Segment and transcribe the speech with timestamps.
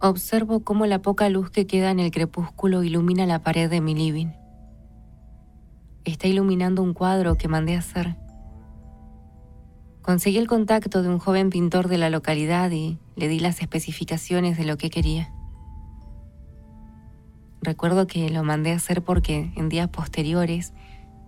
[0.00, 3.96] Observo cómo la poca luz que queda en el crepúsculo ilumina la pared de mi
[3.96, 4.28] living.
[6.04, 8.16] Está iluminando un cuadro que mandé a hacer.
[10.02, 14.56] Conseguí el contacto de un joven pintor de la localidad y le di las especificaciones
[14.56, 15.32] de lo que quería.
[17.60, 20.74] Recuerdo que lo mandé a hacer porque en días posteriores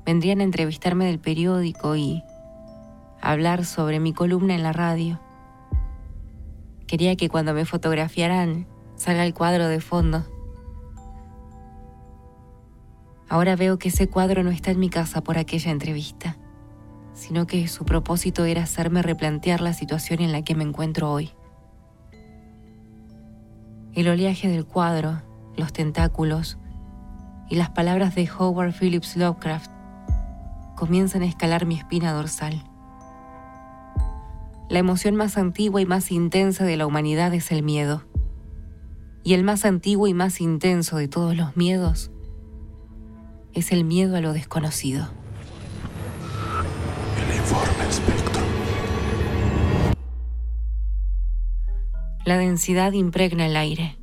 [0.07, 2.23] vendrían a entrevistarme del periódico y
[3.21, 5.21] hablar sobre mi columna en la radio.
[6.91, 8.66] Quería que cuando me fotografiaran
[8.96, 10.27] salga el cuadro de fondo.
[13.28, 16.37] Ahora veo que ese cuadro no está en mi casa por aquella entrevista,
[17.12, 21.30] sino que su propósito era hacerme replantear la situación en la que me encuentro hoy.
[23.95, 25.22] El oleaje del cuadro,
[25.56, 26.59] los tentáculos
[27.48, 29.70] y las palabras de Howard Phillips Lovecraft
[30.75, 32.64] comienzan a escalar mi espina dorsal.
[34.70, 38.05] La emoción más antigua y más intensa de la humanidad es el miedo.
[39.24, 42.12] Y el más antiguo y más intenso de todos los miedos
[43.53, 45.11] es el miedo a lo desconocido.
[47.17, 48.42] El informe espectro.
[52.25, 53.98] La densidad impregna el aire.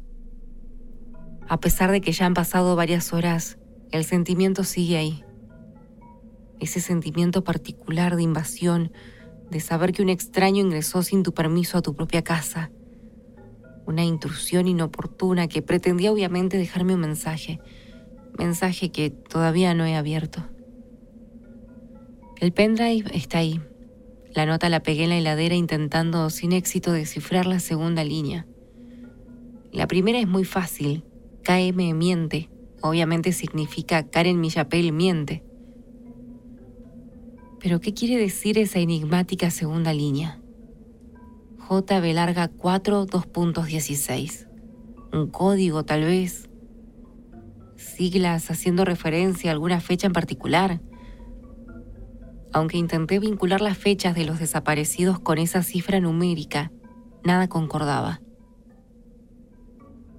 [1.47, 3.57] A pesar de que ya han pasado varias horas,
[3.93, 5.23] el sentimiento sigue ahí.
[6.59, 8.91] Ese sentimiento particular de invasión
[9.49, 12.71] de saber que un extraño ingresó sin tu permiso a tu propia casa.
[13.85, 17.59] Una intrusión inoportuna que pretendía obviamente dejarme un mensaje,
[18.37, 20.43] mensaje que todavía no he abierto.
[22.39, 23.61] El pendrive está ahí.
[24.35, 28.45] La nota la pegué en la heladera intentando sin éxito descifrar la segunda línea.
[29.71, 31.03] La primera es muy fácil.
[31.43, 32.49] KM miente.
[32.81, 35.43] Obviamente significa Karen Millapel miente.
[37.59, 40.39] Pero ¿qué quiere decir esa enigmática segunda línea?
[41.67, 44.47] JB larga 4 2.16.
[45.11, 46.49] Un código tal vez.
[47.75, 50.81] Siglas haciendo referencia a alguna fecha en particular.
[52.53, 56.71] Aunque intenté vincular las fechas de los desaparecidos con esa cifra numérica,
[57.23, 58.21] nada concordaba.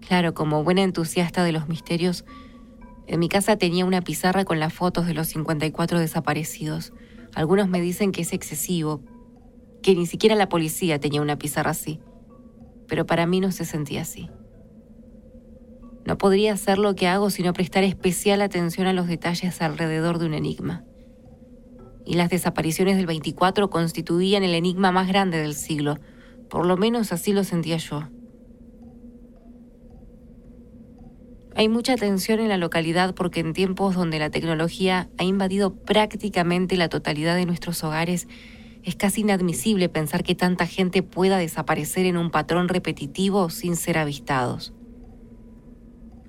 [0.06, 2.25] Claro, como buena entusiasta de los misterios,
[3.06, 6.93] en mi casa tenía una pizarra con las fotos de los 54 desaparecidos
[7.34, 9.03] algunos me dicen que es excesivo,
[9.83, 12.00] que ni siquiera la policía tenía una pizarra así,
[12.87, 14.28] pero para mí no se sentía así.
[16.05, 20.27] No podría hacer lo que hago sino prestar especial atención a los detalles alrededor de
[20.27, 20.84] un enigma.
[22.06, 25.99] Y las desapariciones del 24 constituían el enigma más grande del siglo,
[26.49, 28.09] por lo menos así lo sentía yo.
[31.58, 36.76] Hay mucha tensión en la localidad porque en tiempos donde la tecnología ha invadido prácticamente
[36.76, 38.28] la totalidad de nuestros hogares,
[38.84, 43.98] es casi inadmisible pensar que tanta gente pueda desaparecer en un patrón repetitivo sin ser
[43.98, 44.72] avistados.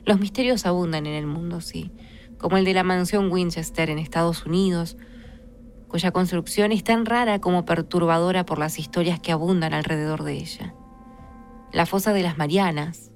[0.03, 1.91] Los misterios abundan en el mundo, sí,
[2.39, 4.97] como el de la mansión Winchester en Estados Unidos,
[5.89, 10.73] cuya construcción es tan rara como perturbadora por las historias que abundan alrededor de ella.
[11.71, 13.08] La fosa de las Marianas,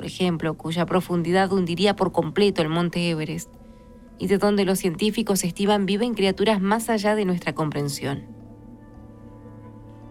[0.00, 3.52] por ejemplo, cuya profundidad hundiría por completo el monte Everest,
[4.18, 8.24] y de donde los científicos estiman viven criaturas más allá de nuestra comprensión.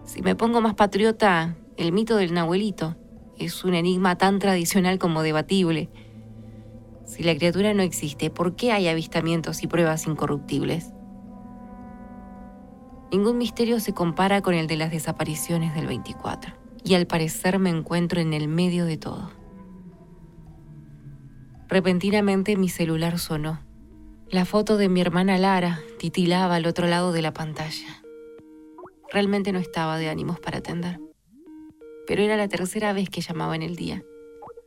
[0.04, 2.94] Si me pongo más patriota, el mito del Nahuelito
[3.36, 5.90] es un enigma tan tradicional como debatible.
[7.04, 10.92] Si la criatura no existe, ¿por qué hay avistamientos y pruebas incorruptibles?
[13.10, 16.52] Ningún misterio se compara con el de las desapariciones del 24,
[16.84, 19.39] y al parecer me encuentro en el medio de todo.
[21.70, 23.60] Repentinamente mi celular sonó.
[24.28, 28.02] La foto de mi hermana Lara titilaba al otro lado de la pantalla.
[29.12, 30.98] Realmente no estaba de ánimos para atender.
[32.08, 34.02] Pero era la tercera vez que llamaba en el día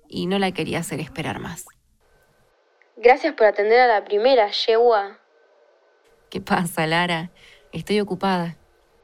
[0.07, 1.65] y no la quería hacer esperar más.
[2.95, 5.19] Gracias por atender a la primera, Yehua.
[6.29, 7.31] ¿Qué pasa, Lara?
[7.73, 8.55] Estoy ocupada.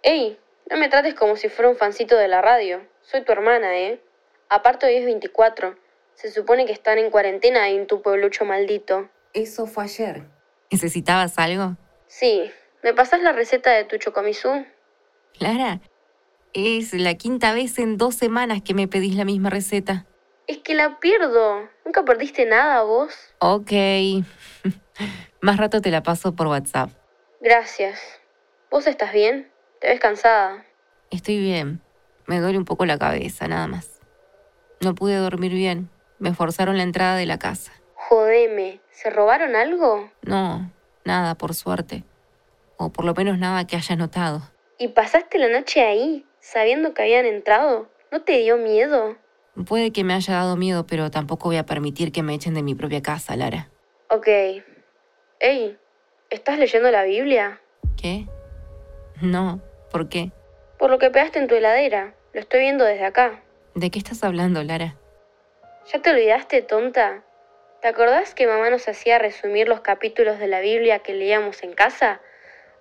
[0.04, 0.40] Ey,
[0.72, 2.81] no me trates como si fuera un fancito de la radio.
[3.02, 4.02] Soy tu hermana, ¿eh?
[4.48, 5.88] Aparte hoy es 24
[6.19, 9.10] se supone que están en cuarentena en tu pueblucho maldito.
[9.33, 10.24] Eso fue ayer.
[10.69, 11.77] ¿Necesitabas algo?
[12.07, 12.51] Sí.
[12.83, 14.66] ¿Me pasas la receta de tu chocomizú?
[15.38, 15.80] Clara,
[16.51, 20.07] es la quinta vez en dos semanas que me pedís la misma receta.
[20.45, 21.69] Es que la pierdo.
[21.86, 23.13] ¿Nunca perdiste nada vos?
[23.39, 23.71] Ok.
[25.42, 26.89] Más rato te la paso por WhatsApp.
[27.39, 28.01] Gracias.
[28.69, 29.50] ¿Vos estás bien?
[29.80, 30.66] ¿Te ves cansada?
[31.12, 31.81] Estoy bien.
[32.25, 34.01] Me duele un poco la cabeza, nada más.
[34.81, 35.89] No pude dormir bien.
[36.19, 37.71] Me forzaron la entrada de la casa.
[37.95, 40.10] Jodeme, ¿se robaron algo?
[40.21, 40.71] No,
[41.06, 42.04] nada, por suerte.
[42.77, 44.42] O por lo menos nada que haya notado.
[44.77, 47.89] ¿Y pasaste la noche ahí, sabiendo que habían entrado?
[48.12, 49.18] ¿No te dio miedo?
[49.66, 52.63] Puede que me haya dado miedo, pero tampoco voy a permitir que me echen de
[52.63, 53.69] mi propia casa, Lara.
[54.10, 54.27] Ok.
[55.39, 55.77] Ey,
[56.30, 57.62] ¿estás leyendo la Biblia?
[57.95, 58.27] ¿Qué?
[59.21, 59.62] No,
[59.92, 60.31] ¿por qué?
[60.77, 62.13] Por lo que pegaste en tu heladera.
[62.33, 63.42] Lo estoy viendo desde acá.
[63.75, 64.95] ¿De qué estás hablando, Lara?
[65.91, 67.24] ¿Ya te olvidaste, tonta?
[67.81, 71.74] ¿Te acordás que mamá nos hacía resumir los capítulos de la Biblia que leíamos en
[71.74, 72.21] casa?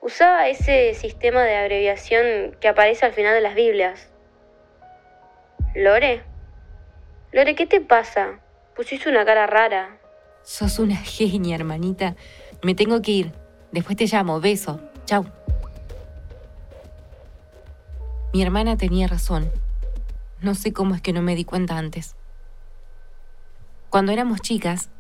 [0.03, 4.11] Usaba ese sistema de abreviación que aparece al final de las Biblias.
[5.75, 6.23] ¿Lore?
[7.33, 8.41] Lore, ¿qué te pasa?
[8.77, 9.97] Pusiste una cara rara.
[10.43, 12.15] Sos una genia, hermanita.
[12.63, 13.33] Me tengo que ir.
[13.73, 14.39] Después te llamo.
[14.39, 14.83] Beso.
[15.07, 15.25] Chau.
[18.35, 19.51] Mi hermana tenía razón.
[20.43, 22.15] No sé cómo es que no me di cuenta antes.
[23.91, 24.91] Cuando éramos chicas,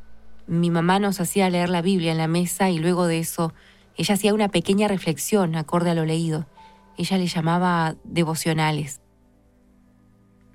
[0.47, 3.53] mi mamá nos hacía leer la Biblia en la mesa y luego de eso
[3.99, 6.47] ella hacía una pequeña reflexión acorde a lo leído.
[6.97, 9.03] Ella le llamaba devocionales.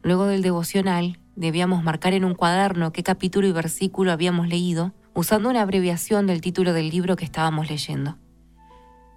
[0.02, 5.50] Luego del devocional, debíamos marcar en un cuaderno qué capítulo y versículo habíamos leído, usando
[5.50, 8.18] una abreviación del título del libro que estábamos leyendo.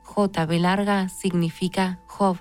[0.02, 2.36] J, B larga, significa Job.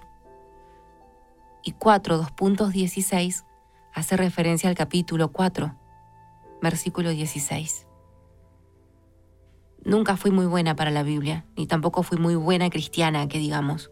[1.63, 3.45] Y 4, 2.16
[3.93, 5.73] hace referencia al capítulo 4,
[6.61, 7.87] versículo 16.
[9.83, 13.91] Nunca fui muy buena para la Biblia, ni tampoco fui muy buena cristiana, que digamos.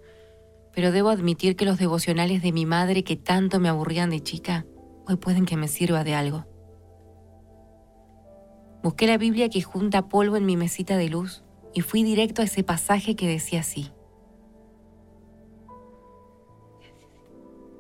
[0.74, 4.66] Pero debo admitir que los devocionales de mi madre que tanto me aburrían de chica,
[5.08, 6.46] hoy pueden que me sirva de algo.
[8.82, 11.44] Busqué la Biblia que junta polvo en mi mesita de luz
[11.74, 13.92] y fui directo a ese pasaje que decía así.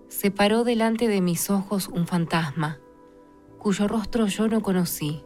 [0.08, 2.80] Se paró delante de mis ojos un fantasma,
[3.64, 5.24] cuyo rostro yo no conocí,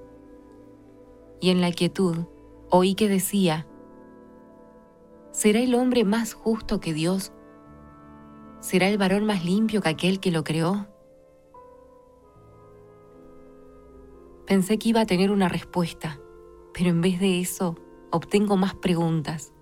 [1.42, 2.26] y en la quietud
[2.70, 3.66] Oí que decía,
[5.32, 7.32] ¿será el hombre más justo que Dios?
[8.60, 10.86] ¿Será el varón más limpio que aquel que lo creó?
[14.46, 16.20] Pensé que iba a tener una respuesta,
[16.74, 17.76] pero en vez de eso
[18.12, 19.54] obtengo más preguntas.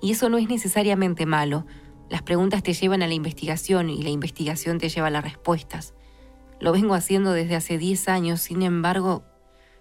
[0.00, 1.66] Y eso no es necesariamente malo.
[2.08, 5.94] Las preguntas te llevan a la investigación y la investigación te lleva a las respuestas.
[6.60, 9.22] Lo vengo haciendo desde hace 10 años, sin embargo,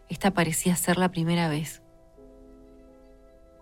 [0.09, 1.81] esta parecía ser la primera vez.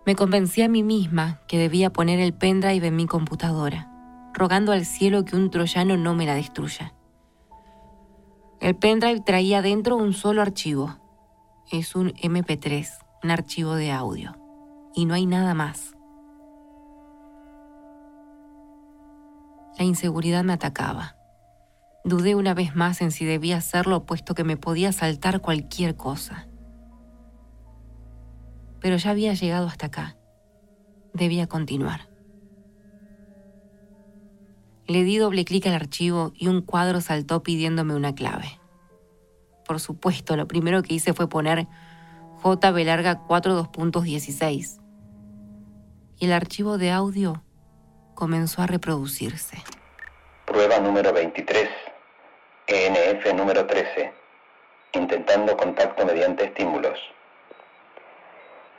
[0.04, 3.90] Me convencí a mí misma que debía poner el pendrive en mi computadora,
[4.34, 6.94] rogando al cielo que un troyano no me la destruya.
[8.60, 10.96] El pendrive traía dentro un solo archivo.
[11.72, 12.88] Es un MP3,
[13.24, 14.36] un archivo de audio.
[14.94, 15.96] Y no hay nada más.
[19.78, 21.16] La inseguridad me atacaba.
[22.06, 26.48] Dudé una vez más en si debía hacerlo puesto que me podía saltar cualquier cosa
[28.86, 30.16] pero ya había llegado hasta acá.
[31.12, 32.08] Debía continuar.
[34.86, 38.60] Le di doble clic al archivo y un cuadro saltó pidiéndome una clave.
[39.66, 41.66] Por supuesto, lo primero que hice fue poner
[42.44, 44.80] JB larga 42.16.
[46.20, 47.42] Y el archivo de audio
[48.14, 49.64] comenzó a reproducirse.
[50.46, 51.68] Prueba número 23.
[52.68, 54.12] ENF número 13.
[54.92, 56.98] Intentando contacto mediante estímulos.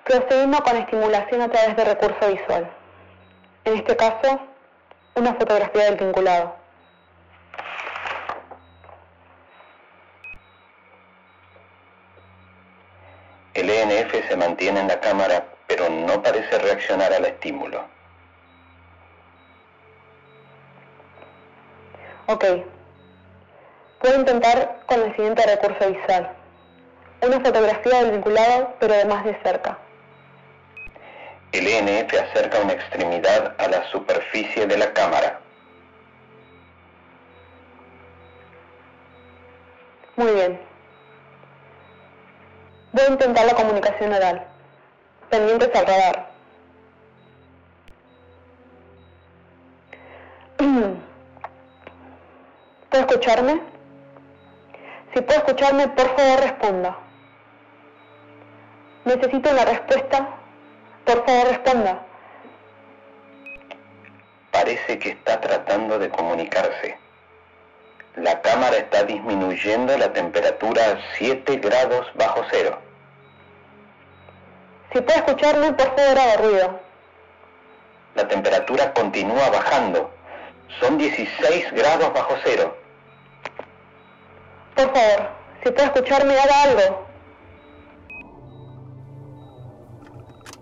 [0.04, 2.70] Procedimos con estimulación a través de recurso visual.
[3.64, 4.42] En este caso,
[5.16, 6.56] una fotografía del vinculado.
[13.54, 17.86] El ENF se mantiene en la cámara, pero no parece reaccionar al estímulo.
[22.28, 22.46] Ok.
[24.08, 26.32] Puedo intentar con el siguiente recurso visual.
[27.22, 29.78] Una fotografía del vinculado, pero de más de cerca.
[31.52, 35.42] El ENF acerca una extremidad a la superficie de la cámara.
[40.16, 40.58] Muy bien.
[42.94, 44.48] Voy a intentar la comunicación oral.
[45.30, 46.32] Pendientes al radar.
[52.90, 53.77] ¿Puedo escucharme?
[55.18, 56.96] Si puedo escucharme, por favor responda.
[59.04, 60.30] Necesito una respuesta
[61.06, 62.04] por favor, responda.
[64.52, 67.00] Parece que está tratando de comunicarse.
[68.18, 72.78] La cámara está disminuyendo la temperatura a 7 grados bajo cero.
[74.94, 76.80] Si puede escucharme, por favor, haga ruido.
[78.14, 80.12] La temperatura continúa bajando.
[80.80, 82.87] Son 16 grados bajo cero.
[84.78, 85.30] Por favor,
[85.64, 87.08] si puede escucharme, haga algo.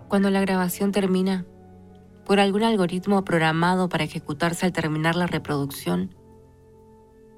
[0.08, 1.44] Cuando la grabación termina,
[2.24, 6.14] por algún algoritmo programado para ejecutarse al terminar la reproducción,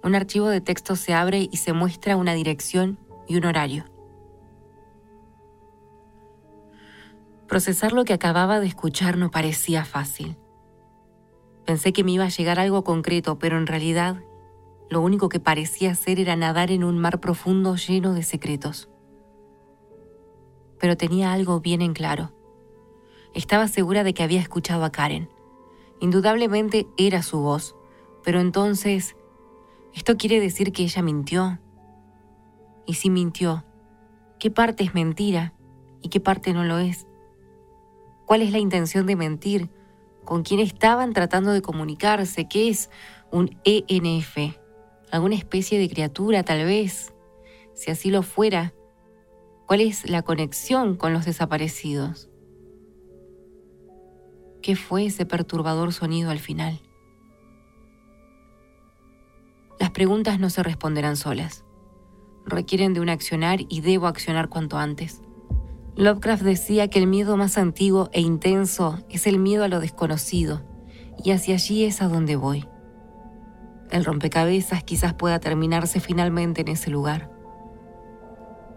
[0.03, 3.85] Un archivo de texto se abre y se muestra una dirección y un horario.
[7.49, 10.37] Procesar lo que acababa de escuchar no parecía fácil.
[11.67, 14.17] Pensé que me iba a llegar algo concreto, pero en realidad
[14.91, 18.89] lo único que parecía hacer era nadar en un mar profundo lleno de secretos.
[20.79, 22.33] Pero tenía algo bien en claro.
[23.35, 25.29] Estaba segura de que había escuchado a Karen.
[26.01, 27.77] Indudablemente era su voz,
[28.25, 29.17] pero entonces,
[29.95, 31.59] ¿esto quiere decir que ella mintió?
[32.87, 33.65] Y si mintió,
[34.39, 35.53] ¿qué parte es mentira
[36.01, 37.07] y qué parte no lo es?
[38.25, 39.71] ¿Cuál es la intención de mentir?
[40.25, 42.49] ¿Con quién estaban tratando de comunicarse?
[42.49, 42.91] ¿Qué es
[43.31, 44.59] un ENF?
[45.11, 47.15] ¿Alguna especie de criatura tal vez?
[47.75, 48.75] Si así lo fuera,
[49.67, 52.29] ¿cuál es la conexión con los desaparecidos?
[54.61, 56.81] ¿Qué fue ese perturbador sonido al final?
[59.81, 61.65] Las preguntas no se responderán solas.
[62.45, 65.23] Requieren de un accionar y debo accionar cuanto antes.
[65.97, 70.63] Lovecraft decía que el miedo más antiguo e intenso es el miedo a lo desconocido,
[71.25, 72.67] y hacia allí es a donde voy.
[73.91, 77.31] El rompecabezas quizás pueda terminarse finalmente en ese lugar.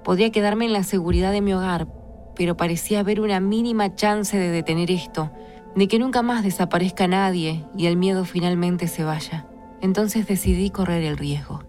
[0.04, 1.88] Podría quedarme en la seguridad de mi hogar,
[2.36, 5.32] pero parecía haber una mínima chance de detener esto,
[5.76, 9.48] de que nunca más desaparezca nadie y el miedo finalmente se vaya.
[9.82, 11.64] Entonces decidí correr el riesgo.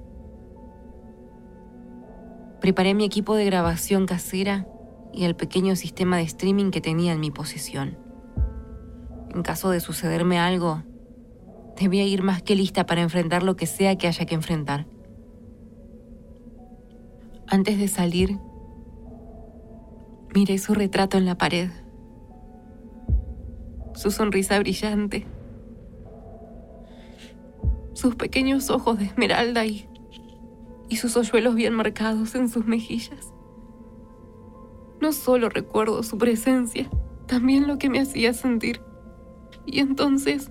[2.60, 4.66] Preparé mi equipo de grabación casera
[5.12, 7.98] y el pequeño sistema de streaming que tenía en mi posesión.
[9.34, 10.82] En caso de sucederme algo,
[11.82, 14.86] debía ir más que lista para enfrentar lo que sea que haya que enfrentar.
[17.46, 18.38] Antes de salir,
[20.34, 21.70] miré su retrato en la pared
[23.94, 25.26] su sonrisa brillante,
[27.94, 29.88] sus pequeños ojos de esmeralda y,
[30.96, 33.32] sus hoyuelos bien marcados en sus mejillas.
[35.00, 36.88] No solo recuerdo su presencia,
[37.26, 38.82] también lo que me hacía sentir.
[39.64, 40.50] Y entonces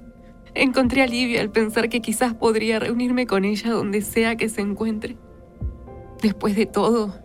[0.54, 5.18] encontré alivio al pensar que quizás podría reunirme con ella donde sea que se encuentre.
[6.22, 7.16] Después de todo,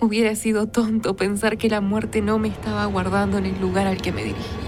[0.00, 4.00] hubiera sido tonto pensar que la muerte no me estaba aguardando en el lugar al
[4.00, 4.67] que me dirigía.